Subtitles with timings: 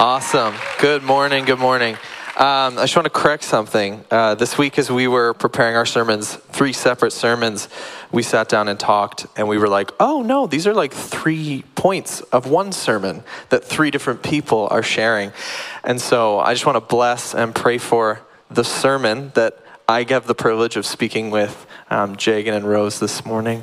[0.00, 0.56] Awesome.
[0.80, 1.44] Good morning.
[1.44, 1.94] Good morning.
[2.36, 4.04] Um, I just want to correct something.
[4.10, 7.68] Uh, this week, as we were preparing our sermons, three separate sermons,
[8.10, 11.62] we sat down and talked, and we were like, oh no, these are like three
[11.76, 15.30] points of one sermon that three different people are sharing.
[15.84, 18.20] And so I just want to bless and pray for
[18.50, 23.24] the sermon that I have the privilege of speaking with um, Jagan and Rose this
[23.24, 23.62] morning.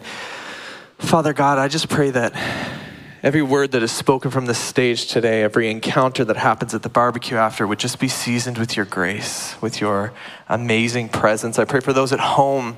[0.98, 2.81] Father God, I just pray that
[3.24, 6.90] every word that is spoken from this stage today, every encounter that happens at the
[6.90, 10.12] barbecue after would just be seasoned with your grace, with your
[10.50, 11.60] amazing presence.
[11.60, 12.78] I pray for those at home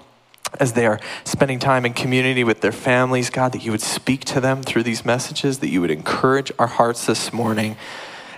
[0.60, 4.26] as they are spending time in community with their families, God, that you would speak
[4.26, 7.76] to them through these messages, that you would encourage our hearts this morning.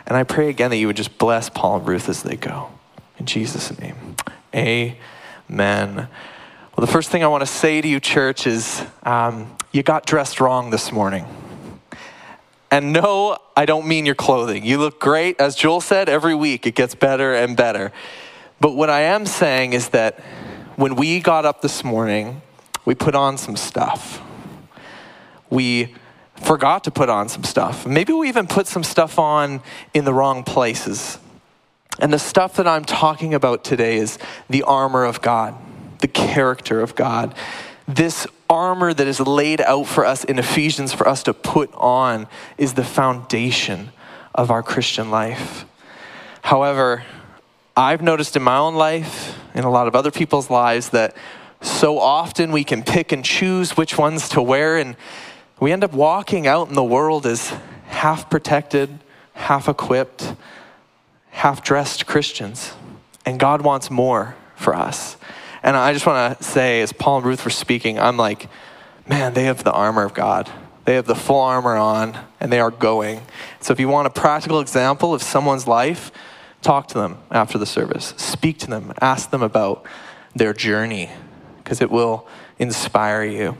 [0.05, 2.69] And I pray again that you would just bless Paul and Ruth as they go.
[3.17, 4.15] In Jesus' name,
[4.53, 5.95] amen.
[5.97, 10.05] Well, the first thing I want to say to you, church, is um, you got
[10.05, 11.25] dressed wrong this morning.
[12.71, 14.65] And no, I don't mean your clothing.
[14.65, 15.39] You look great.
[15.39, 17.91] As Joel said, every week it gets better and better.
[18.59, 20.19] But what I am saying is that
[20.75, 22.41] when we got up this morning,
[22.83, 24.21] we put on some stuff.
[25.49, 25.95] We
[26.35, 27.85] forgot to put on some stuff.
[27.85, 29.61] Maybe we even put some stuff on
[29.93, 31.17] in the wrong places.
[31.99, 34.17] And the stuff that I'm talking about today is
[34.49, 35.55] the armor of God
[35.99, 37.33] the character of God.
[37.87, 42.27] This armor that is laid out for us in Ephesians for us to put on
[42.57, 43.91] is the foundation
[44.33, 45.65] of our Christian life.
[46.41, 47.03] However,
[47.77, 51.15] I've noticed in my own life, in a lot of other people's lives, that
[51.61, 54.95] so often we can pick and choose which ones to wear, and
[55.59, 57.53] we end up walking out in the world as
[57.87, 58.99] half protected,
[59.33, 60.35] half equipped,
[61.31, 62.73] half dressed Christians.
[63.25, 65.17] And God wants more for us.
[65.65, 68.49] And I just want to say, as Paul and Ruth were speaking, I'm like,
[69.09, 70.47] man, they have the armor of God.
[70.85, 73.23] They have the full armor on, and they are going.
[73.61, 76.11] So if you want a practical example of someone's life,
[76.61, 78.13] talk to them after the service.
[78.15, 78.93] Speak to them.
[79.01, 79.87] Ask them about
[80.35, 81.09] their journey,
[81.57, 82.27] because it will
[82.59, 83.57] inspire you.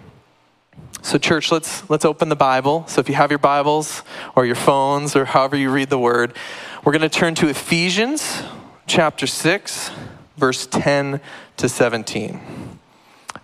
[1.01, 2.85] So, church, let's, let's open the Bible.
[2.87, 4.03] So, if you have your Bibles
[4.35, 6.35] or your phones or however you read the word,
[6.83, 8.43] we're going to turn to Ephesians
[8.85, 9.89] chapter 6
[10.37, 11.21] verse 10
[11.57, 12.79] to 17.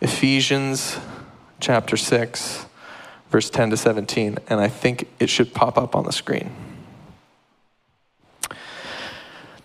[0.02, 0.98] Ephesians
[1.60, 2.66] chapter 6,
[3.30, 4.38] verse 10 to 17.
[4.48, 6.52] And I think it should pop up on the screen.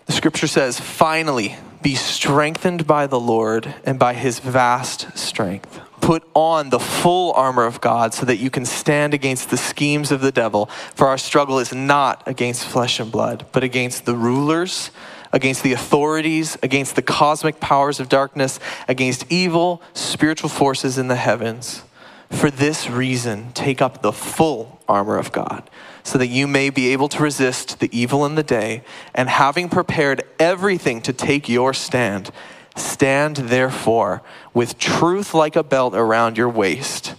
[0.05, 5.81] The scripture says, Finally, be strengthened by the Lord and by his vast strength.
[6.07, 10.09] Put on the full armor of God so that you can stand against the schemes
[10.09, 10.67] of the devil.
[10.95, 14.89] For our struggle is not against flesh and blood, but against the rulers
[15.33, 18.57] against the authorities, against the cosmic powers of darkness,
[18.87, 21.83] against evil spiritual forces in the heavens.
[22.29, 25.69] For this reason, take up the full armor of God,
[26.03, 28.81] so that you may be able to resist the evil in the day,
[29.13, 32.31] and having prepared everything to take your stand,
[32.77, 34.21] stand therefore
[34.53, 37.15] with truth like a belt around your waist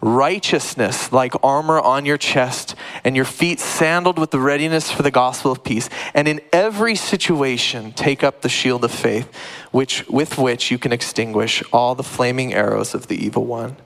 [0.00, 2.74] righteousness like armor on your chest,
[3.04, 5.88] and your feet sandaled with the readiness for the gospel of peace.
[6.14, 9.32] And in every situation, take up the shield of faith,
[9.72, 13.76] which, with which you can extinguish all the flaming arrows of the evil one.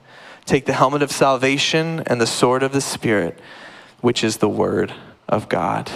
[0.45, 3.39] Take the helmet of salvation and the sword of the Spirit,
[4.01, 4.93] which is the word
[5.29, 5.91] of God.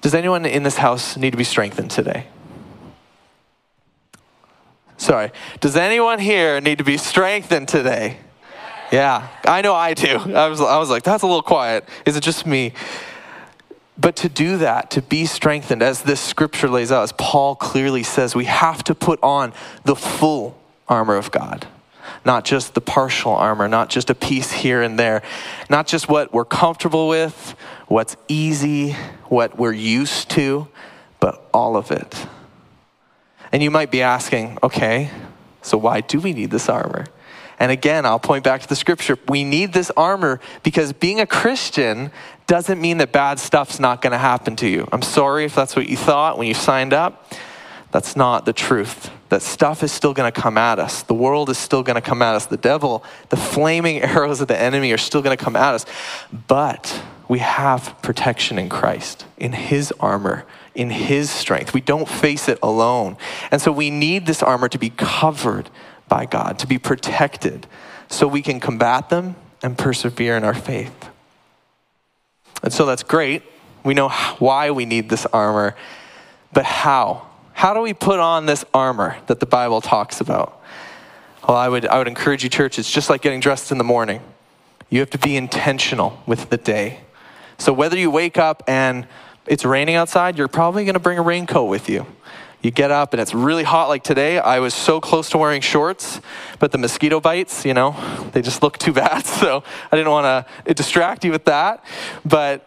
[0.00, 2.26] Does anyone in this house need to be strengthened today?
[4.96, 5.32] Sorry.
[5.60, 8.18] Does anyone here need to be strengthened today?
[8.92, 10.18] Yeah, I know I do.
[10.34, 11.88] I was, I was like, that's a little quiet.
[12.06, 12.72] Is it just me?
[13.96, 18.02] But to do that, to be strengthened, as this scripture lays out, as Paul clearly
[18.02, 19.52] says, we have to put on
[19.84, 21.66] the full armor of God,
[22.24, 25.22] not just the partial armor, not just a piece here and there,
[25.70, 27.54] not just what we're comfortable with,
[27.86, 28.92] what's easy,
[29.26, 30.68] what we're used to,
[31.20, 32.26] but all of it.
[33.54, 35.12] And you might be asking, okay,
[35.62, 37.06] so why do we need this armor?
[37.60, 39.16] And again, I'll point back to the scripture.
[39.28, 42.10] We need this armor because being a Christian
[42.48, 44.88] doesn't mean that bad stuff's not going to happen to you.
[44.90, 47.32] I'm sorry if that's what you thought when you signed up.
[47.92, 49.08] That's not the truth.
[49.28, 51.04] That stuff is still going to come at us.
[51.04, 52.46] The world is still going to come at us.
[52.46, 55.86] The devil, the flaming arrows of the enemy are still going to come at us.
[56.48, 60.44] But we have protection in Christ, in his armor,
[60.74, 61.72] in his strength.
[61.72, 63.16] We don't face it alone.
[63.50, 65.70] And so we need this armor to be covered
[66.08, 67.66] by God, to be protected,
[68.08, 71.08] so we can combat them and persevere in our faith.
[72.62, 73.42] And so that's great.
[73.84, 75.76] We know why we need this armor,
[76.52, 77.26] but how?
[77.52, 80.60] How do we put on this armor that the Bible talks about?
[81.46, 83.84] Well, I would, I would encourage you, church, it's just like getting dressed in the
[83.84, 84.20] morning.
[84.90, 87.00] You have to be intentional with the day.
[87.58, 89.06] So whether you wake up and
[89.46, 92.06] it's raining outside, you're probably going to bring a raincoat with you.
[92.62, 94.38] You get up and it's really hot like today.
[94.38, 96.20] I was so close to wearing shorts,
[96.58, 97.94] but the mosquito bites, you know,
[98.32, 99.26] they just look too bad.
[99.26, 99.62] So
[99.92, 101.84] I didn't want to uh, distract you with that.
[102.24, 102.66] But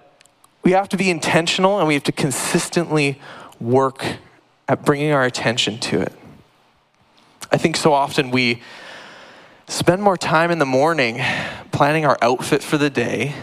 [0.64, 3.20] we have to be intentional and we have to consistently
[3.60, 4.06] work
[4.68, 6.14] at bringing our attention to it.
[7.52, 8.62] I think so often we
[9.68, 11.22] spend more time in the morning
[11.72, 13.34] planning our outfit for the day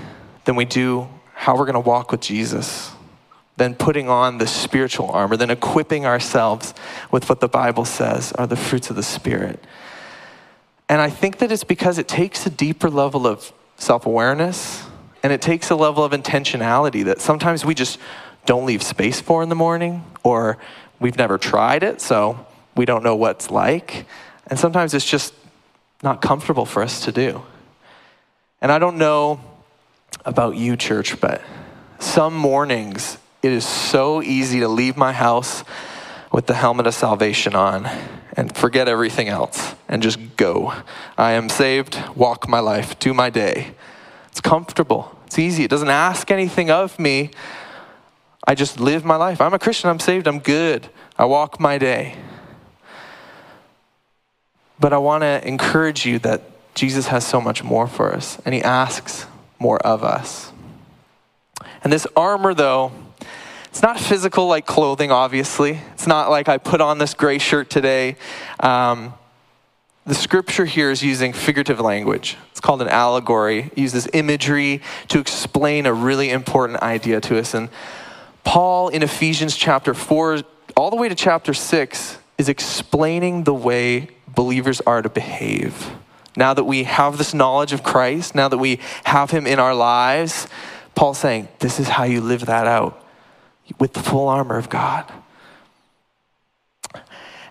[0.44, 2.92] than we do how we're going to walk with Jesus
[3.56, 6.74] than putting on the spiritual armor, than equipping ourselves
[7.10, 9.62] with what the Bible says are the fruits of the Spirit.
[10.88, 14.84] And I think that it's because it takes a deeper level of self awareness
[15.22, 17.98] and it takes a level of intentionality that sometimes we just
[18.44, 20.58] don't leave space for in the morning or
[21.00, 22.46] we've never tried it, so
[22.76, 24.06] we don't know what's like.
[24.48, 25.32] And sometimes it's just
[26.02, 27.42] not comfortable for us to do.
[28.60, 29.40] And I don't know
[30.24, 31.42] about you, church, but
[31.98, 35.64] some mornings it is so easy to leave my house
[36.32, 37.84] with the helmet of salvation on
[38.32, 40.72] and forget everything else and just go.
[41.18, 43.74] I am saved, walk my life, do my day.
[44.28, 47.32] It's comfortable, it's easy, it doesn't ask anything of me.
[48.48, 49.42] I just live my life.
[49.42, 50.88] I'm a Christian, I'm saved, I'm good.
[51.18, 52.16] I walk my day.
[54.80, 56.40] But I want to encourage you that
[56.74, 59.26] Jesus has so much more for us, and He asks
[59.64, 60.52] more of us.
[61.82, 62.92] And this armor, though,
[63.70, 65.80] it's not physical like clothing, obviously.
[65.94, 68.16] It's not like I put on this gray shirt today.
[68.60, 69.14] Um,
[70.06, 72.36] the scripture here is using figurative language.
[72.50, 73.70] It's called an allegory.
[73.74, 77.54] It uses imagery to explain a really important idea to us.
[77.54, 77.70] And
[78.44, 80.42] Paul in Ephesians chapter 4,
[80.76, 85.90] all the way to chapter 6, is explaining the way believers are to behave.
[86.36, 89.74] Now that we have this knowledge of Christ, now that we have him in our
[89.74, 90.48] lives,
[90.94, 93.04] Paul's saying, this is how you live that out
[93.78, 95.10] with the full armor of God.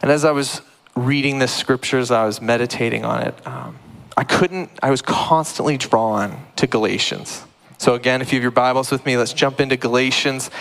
[0.01, 0.61] And as I was
[0.95, 3.47] reading the scriptures, I was meditating on it.
[3.47, 3.79] Um,
[4.15, 7.45] I couldn't, I was constantly drawn to Galatians.
[7.77, 10.51] So, again, if you have your Bibles with me, let's jump into Galatians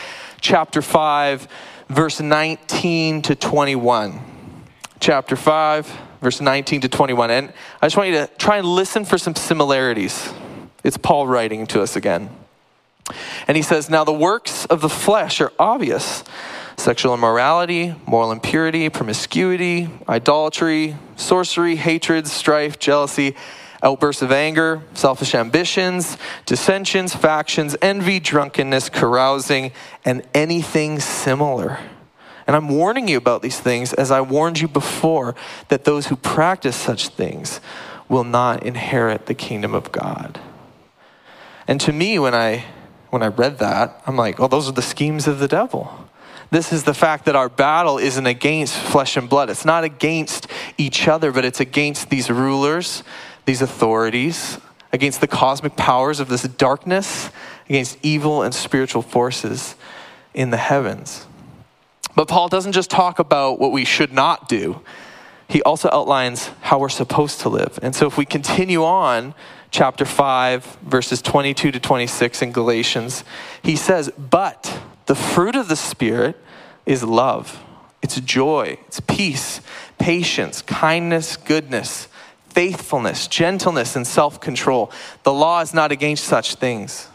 [0.41, 1.49] chapter 5,
[1.89, 4.21] verse 19 to 21.
[5.01, 7.31] Chapter 5, verse 19 to 21.
[7.31, 7.53] And
[7.83, 10.33] I just want you to try and listen for some similarities.
[10.83, 12.31] It's Paul writing to us again.
[13.47, 16.25] And he says, Now the works of the flesh are obvious
[16.77, 23.37] sexual immorality, moral impurity, promiscuity, idolatry, sorcery, hatred, strife, jealousy,
[23.83, 26.17] outbursts of anger, selfish ambitions,
[26.47, 29.71] dissensions, factions, envy, drunkenness, carousing,
[30.05, 31.79] and anything similar.
[32.53, 35.35] And I'm warning you about these things as I warned you before
[35.69, 37.63] that those who practice such things
[38.11, 40.39] will not inherit the kingdom of God.
[41.67, 42.67] And to me, when I
[43.09, 46.11] when I read that, I'm like, oh, those are the schemes of the devil.
[46.51, 49.49] This is the fact that our battle isn't against flesh and blood.
[49.49, 50.47] It's not against
[50.77, 53.03] each other, but it's against these rulers,
[53.47, 54.59] these authorities,
[54.93, 57.31] against the cosmic powers of this darkness,
[57.71, 59.75] against evil and spiritual forces
[60.35, 61.25] in the heavens.
[62.15, 64.81] But Paul doesn't just talk about what we should not do,
[65.49, 67.79] he also outlines how we're supposed to live.
[67.83, 69.35] And so if we continue on,
[69.71, 73.25] chapter 5, verses 22 to 26 in Galatians,
[73.63, 76.37] he says, But the fruit of the Spirit
[76.87, 77.63] is love,
[78.01, 79.61] it's joy, it's peace,
[79.99, 82.09] patience, kindness, goodness,
[82.49, 84.91] faithfulness, gentleness, and self control.
[85.23, 87.09] The law is not against such things.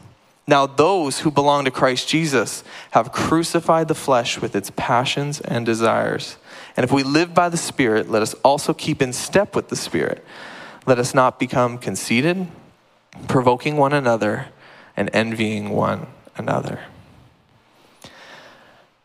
[0.49, 5.65] Now, those who belong to Christ Jesus have crucified the flesh with its passions and
[5.65, 6.37] desires.
[6.77, 9.75] And if we live by the Spirit, let us also keep in step with the
[9.75, 10.23] Spirit.
[10.85, 12.47] Let us not become conceited,
[13.27, 14.47] provoking one another,
[14.95, 16.79] and envying one another.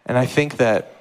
[0.07, 0.95] And I think that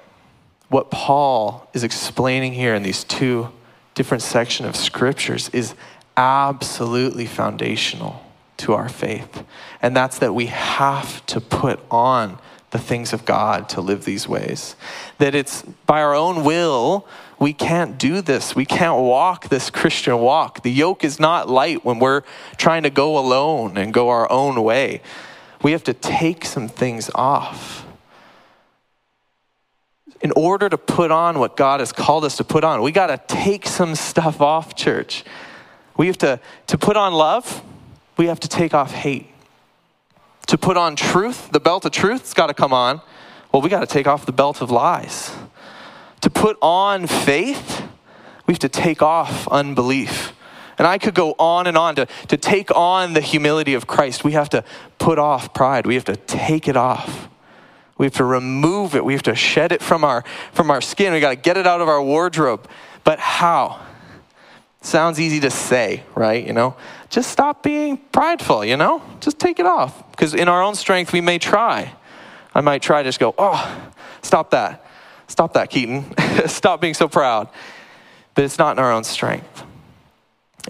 [0.68, 3.50] what Paul is explaining here in these two
[3.94, 5.74] different sections of scriptures is
[6.16, 8.24] absolutely foundational
[8.62, 9.44] to our faith.
[9.80, 12.38] And that's that we have to put on
[12.70, 14.76] the things of God to live these ways.
[15.18, 17.06] That it's by our own will
[17.42, 18.54] we can't do this.
[18.54, 20.62] We can't walk this Christian walk.
[20.62, 22.22] The yoke is not light when we're
[22.56, 25.02] trying to go alone and go our own way.
[25.60, 27.84] We have to take some things off.
[30.20, 33.08] In order to put on what God has called us to put on, we got
[33.08, 35.24] to take some stuff off, church.
[35.96, 36.38] We have to,
[36.68, 37.60] to put on love,
[38.22, 39.26] we have to take off hate.
[40.46, 43.00] To put on truth, the belt of truth's got to come on.
[43.50, 45.32] Well, we got to take off the belt of lies.
[46.20, 47.82] To put on faith,
[48.46, 50.34] we have to take off unbelief.
[50.78, 51.96] And I could go on and on.
[51.96, 54.62] To, to take on the humility of Christ, we have to
[55.00, 55.84] put off pride.
[55.84, 57.28] We have to take it off.
[57.98, 59.04] We have to remove it.
[59.04, 61.12] We have to shed it from our, from our skin.
[61.12, 62.68] We got to get it out of our wardrobe.
[63.02, 63.84] But how?
[64.80, 66.44] Sounds easy to say, right?
[66.46, 66.76] You know,
[67.12, 69.02] just stop being prideful, you know?
[69.20, 70.10] Just take it off.
[70.12, 71.92] Because in our own strength, we may try.
[72.54, 73.92] I might try to just go, oh,
[74.22, 74.86] stop that.
[75.28, 76.06] Stop that, Keaton.
[76.46, 77.50] stop being so proud.
[78.34, 79.62] But it's not in our own strength.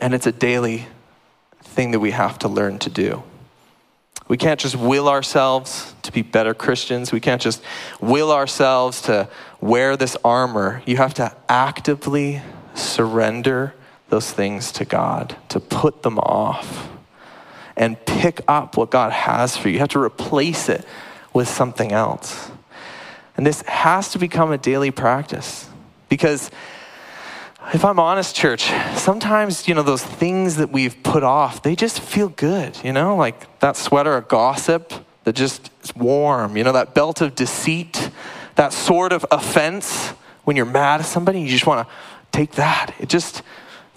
[0.00, 0.86] And it's a daily
[1.62, 3.22] thing that we have to learn to do.
[4.26, 7.12] We can't just will ourselves to be better Christians.
[7.12, 7.62] We can't just
[8.00, 9.28] will ourselves to
[9.60, 10.82] wear this armor.
[10.86, 12.42] You have to actively
[12.74, 13.74] surrender
[14.12, 16.90] those things to God, to put them off,
[17.78, 19.74] and pick up what God has for you.
[19.74, 20.84] You have to replace it
[21.32, 22.50] with something else.
[23.38, 25.66] And this has to become a daily practice
[26.10, 26.50] because
[27.72, 31.98] if I'm honest, church, sometimes, you know, those things that we've put off, they just
[31.98, 34.92] feel good, you know, like that sweater of gossip
[35.24, 38.10] that just is warm, you know, that belt of deceit,
[38.56, 40.08] that sword of offense
[40.44, 41.94] when you're mad at somebody, you just want to
[42.30, 42.94] take that.
[42.98, 43.42] It just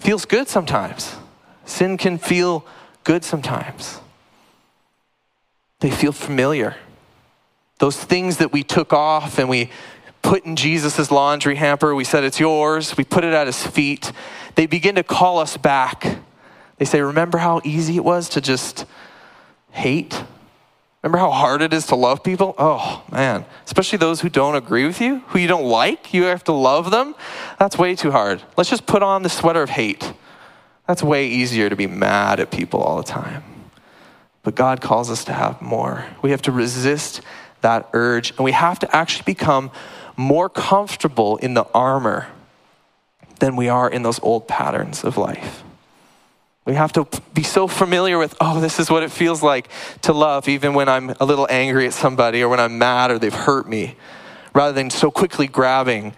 [0.06, 1.16] feels good sometimes.
[1.64, 2.64] Sin can feel
[3.02, 3.98] good sometimes.
[5.80, 6.76] They feel familiar.
[7.80, 9.68] Those things that we took off and we
[10.22, 11.92] put in Jesus' laundry hamper.
[11.92, 12.96] We said, It's yours.
[12.96, 14.12] We put it at his feet.
[14.54, 16.18] They begin to call us back.
[16.78, 18.86] They say, Remember how easy it was to just
[19.72, 20.22] hate?
[21.06, 22.56] Remember how hard it is to love people?
[22.58, 23.44] Oh, man.
[23.64, 26.12] Especially those who don't agree with you, who you don't like.
[26.12, 27.14] You have to love them.
[27.60, 28.42] That's way too hard.
[28.56, 30.12] Let's just put on the sweater of hate.
[30.88, 33.44] That's way easier to be mad at people all the time.
[34.42, 36.04] But God calls us to have more.
[36.22, 37.20] We have to resist
[37.60, 39.70] that urge, and we have to actually become
[40.16, 42.26] more comfortable in the armor
[43.38, 45.62] than we are in those old patterns of life.
[46.66, 49.68] We have to be so familiar with, oh, this is what it feels like
[50.02, 53.18] to love, even when I'm a little angry at somebody or when I'm mad or
[53.20, 53.96] they've hurt me,
[54.52, 56.12] rather than so quickly grabbing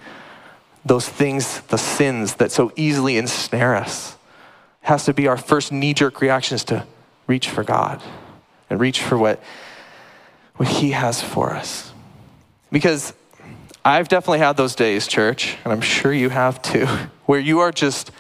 [0.87, 4.17] those things, the sins that so easily ensnare us.
[4.83, 6.87] It has to be our first knee jerk reaction is to
[7.27, 8.03] reach for God
[8.71, 9.43] and reach for what,
[10.57, 11.93] what He has for us.
[12.73, 13.13] Because
[13.85, 16.87] I've definitely had those days, church, and I'm sure you have too,
[17.27, 18.11] where you are just,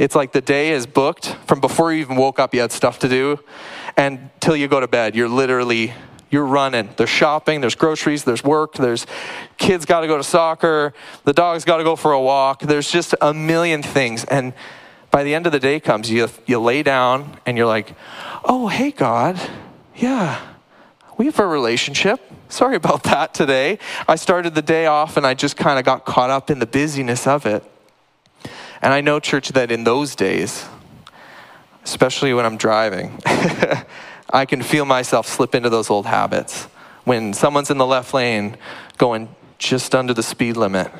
[0.00, 2.98] it's like the day is booked from before you even woke up, you had stuff
[3.00, 3.38] to do,
[3.98, 5.92] and till you go to bed, you're literally,
[6.30, 6.88] you're running.
[6.96, 9.06] There's shopping, there's groceries, there's work, there's
[9.58, 12.62] kids got to go to soccer, the dog's got to go for a walk.
[12.62, 14.24] There's just a million things.
[14.24, 14.54] And
[15.10, 17.94] by the end of the day comes, you, you lay down and you're like,
[18.42, 19.38] oh, hey, God,
[19.94, 20.40] yeah,
[21.18, 22.22] we have a relationship.
[22.48, 23.78] Sorry about that today.
[24.08, 26.66] I started the day off and I just kind of got caught up in the
[26.66, 27.62] busyness of it.
[28.82, 30.66] And I know, church, that in those days,
[31.84, 33.18] especially when I'm driving,
[34.32, 36.64] I can feel myself slip into those old habits.
[37.04, 38.56] When someone's in the left lane
[38.96, 40.90] going just under the speed limit,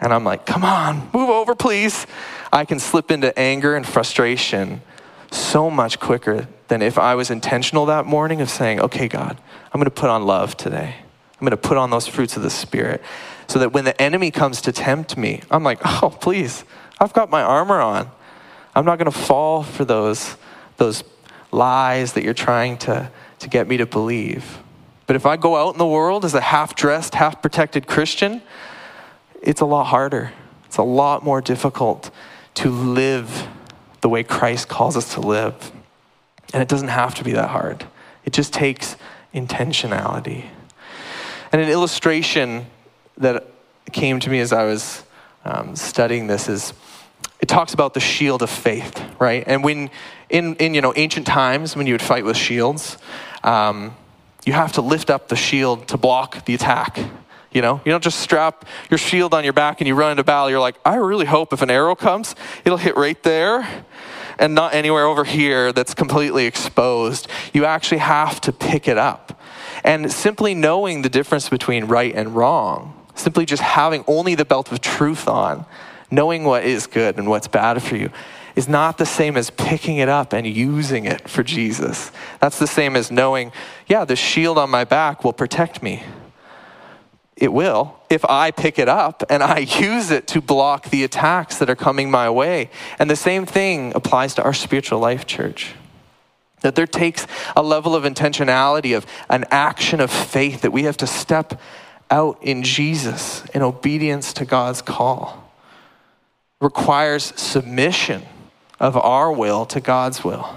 [0.00, 2.06] and I'm like, come on, move over, please.
[2.52, 4.82] I can slip into anger and frustration
[5.30, 9.38] so much quicker than if I was intentional that morning of saying, okay, God,
[9.72, 10.94] I'm going to put on love today.
[11.38, 13.02] I'm going to put on those fruits of the Spirit
[13.46, 16.64] so that when the enemy comes to tempt me, I'm like, oh, please,
[16.98, 18.10] I've got my armor on.
[18.74, 20.36] I'm not going to fall for those,
[20.76, 21.04] those
[21.52, 24.58] lies that you're trying to, to get me to believe.
[25.06, 28.42] But if I go out in the world as a half dressed, half protected Christian,
[29.42, 30.32] it's a lot harder.
[30.66, 32.10] It's a lot more difficult
[32.54, 33.48] to live
[34.00, 35.72] the way Christ calls us to live.
[36.52, 37.84] And it doesn't have to be that hard,
[38.24, 38.96] it just takes
[39.34, 40.46] intentionality.
[41.52, 42.66] And an illustration
[43.18, 43.46] that
[43.92, 45.04] came to me as I was
[45.44, 46.72] um, studying this is
[47.40, 49.44] it talks about the shield of faith, right?
[49.46, 49.90] And when
[50.30, 52.98] in, in you know ancient times when you would fight with shields,
[53.44, 53.94] um,
[54.44, 56.98] you have to lift up the shield to block the attack.
[57.52, 60.24] You know, you don't just strap your shield on your back and you run into
[60.24, 60.50] battle.
[60.50, 63.66] You're like, I really hope if an arrow comes, it'll hit right there
[64.38, 67.28] and not anywhere over here that's completely exposed.
[67.54, 69.40] You actually have to pick it up.
[69.84, 74.70] And simply knowing the difference between right and wrong, simply just having only the belt
[74.70, 75.64] of truth on,
[76.10, 78.10] knowing what is good and what's bad for you,
[78.56, 82.10] is not the same as picking it up and using it for Jesus.
[82.40, 83.52] That's the same as knowing,
[83.86, 86.02] yeah, the shield on my back will protect me.
[87.36, 91.58] It will if I pick it up and I use it to block the attacks
[91.58, 92.70] that are coming my way.
[92.98, 95.74] And the same thing applies to our spiritual life, church.
[96.62, 100.96] That there takes a level of intentionality, of an action of faith that we have
[100.96, 101.60] to step
[102.10, 105.45] out in Jesus in obedience to God's call.
[106.60, 108.22] Requires submission
[108.80, 110.48] of our will to God's will.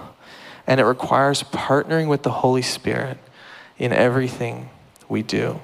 [0.68, 3.18] And it requires partnering with the Holy Spirit
[3.78, 4.70] in everything
[5.08, 5.60] we do.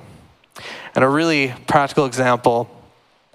[0.96, 2.70] And a really practical example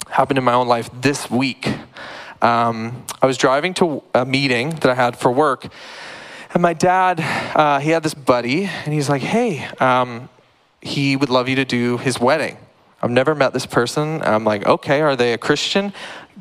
[0.09, 1.69] happened in my own life this week.
[2.43, 5.71] Um, I was driving to a meeting that I had for work,
[6.53, 7.21] and my dad,
[7.55, 10.29] uh, he had this buddy, and he's like, hey, um,
[10.81, 12.57] he would love you to do his wedding.
[13.03, 14.23] I've never met this person.
[14.23, 15.93] I'm like, okay, are they a Christian?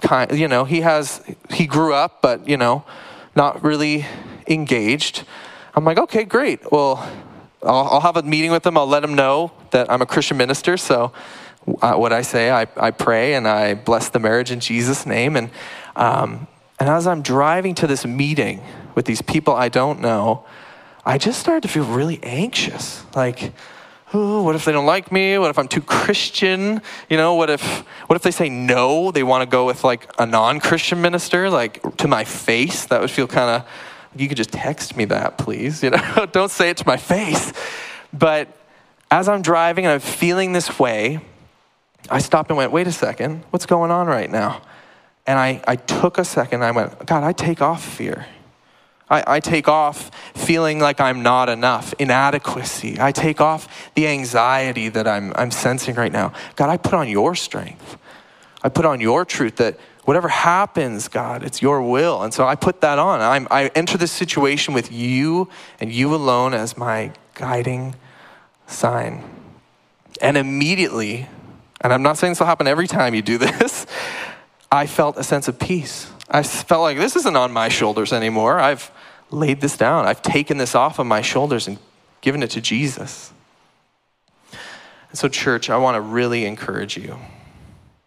[0.01, 2.84] Kind, you know, he has, he grew up, but, you know,
[3.36, 4.06] not really
[4.48, 5.24] engaged.
[5.75, 6.72] I'm like, okay, great.
[6.72, 6.98] Well,
[7.63, 8.78] I'll, I'll have a meeting with him.
[8.78, 10.78] I'll let him know that I'm a Christian minister.
[10.78, 11.13] So,
[11.82, 15.36] uh, what I say, I, I pray and I bless the marriage in Jesus' name.
[15.36, 15.50] And,
[15.96, 16.48] um,
[16.80, 18.62] and as I'm driving to this meeting
[18.96, 20.46] with these people I don't know,
[21.06, 23.06] I just started to feel really anxious.
[23.16, 23.54] Like,
[24.13, 25.38] oh, what if they don't like me?
[25.38, 26.82] What if I'm too Christian?
[27.10, 29.12] You know, what if what if they say no?
[29.12, 32.86] They want to go with like a non-Christian minister, like to my face.
[32.86, 33.70] That would feel kind of.
[34.16, 35.84] You could just text me that, please.
[35.89, 37.54] You know, don't say it to my face.
[38.12, 38.48] But
[39.12, 41.20] as I'm driving and I'm feeling this way,
[42.10, 44.62] I stopped and went, wait a second, what's going on right now?
[45.28, 46.63] And I, I took a second.
[46.63, 48.25] and I went, God, I take off fear.
[49.10, 52.98] I, I, take off feeling like I'm not enough, inadequacy.
[53.00, 56.32] I take off the anxiety that I'm, I'm sensing right now.
[56.56, 57.98] God, I put on your strength.
[58.63, 62.24] I put on your truth that whatever happens, God, it's your will.
[62.24, 63.20] And so I put that on.
[63.20, 65.50] I'm, I enter this situation with you
[65.82, 67.94] and you alone as my guiding
[68.68, 69.22] sign.
[70.22, 71.27] And immediately,
[71.82, 73.86] and I'm not saying this will happen every time you do this,
[74.72, 76.10] I felt a sense of peace.
[76.29, 78.62] I felt like this isn't on my shoulders anymore.
[78.62, 78.91] I've
[79.29, 80.06] laid this down.
[80.06, 81.79] I've taken this off of my shoulders and
[82.22, 83.34] given it to Jesus.
[85.13, 87.18] So, church, I want to really encourage you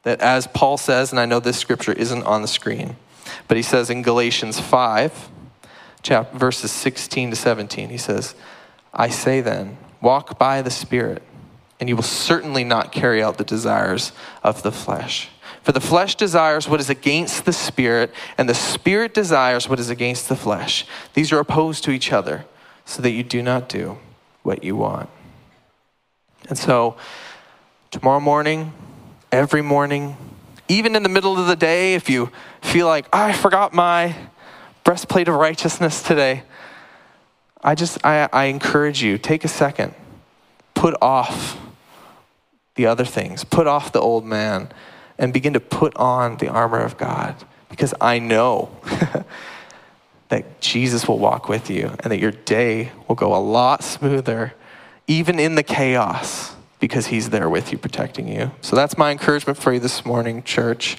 [0.04, 2.96] that as Paul says, and I know this scripture isn't on the screen,
[3.48, 5.28] but he says in Galatians 5,
[6.02, 8.34] chapter, verses 16 to 17, he says,
[8.92, 11.22] I say then, walk by the Spirit,
[11.80, 15.28] and you will certainly not carry out the desires of the flesh.
[15.62, 19.90] For the flesh desires what is against the spirit, and the spirit desires what is
[19.90, 20.84] against the flesh.
[21.14, 22.44] These are opposed to each other,
[22.84, 23.98] so that you do not do
[24.42, 25.08] what you want.
[26.48, 26.96] And so,
[27.90, 28.72] tomorrow morning,
[29.30, 30.16] every morning,
[30.68, 34.16] even in the middle of the day, if you feel like, oh, I forgot my
[34.84, 36.42] breastplate of righteousness today,
[37.62, 39.94] I just, I, I encourage you, take a second,
[40.74, 41.58] put off
[42.74, 44.72] the other things, put off the old man
[45.18, 47.36] and begin to put on the armor of God.
[47.68, 48.76] Because I know
[50.28, 54.54] that Jesus will walk with you and that your day will go a lot smoother,
[55.06, 58.50] even in the chaos, because he's there with you, protecting you.
[58.60, 60.98] So that's my encouragement for you this morning, church.